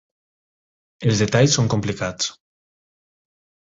[1.11, 2.35] Els detalls són complicats.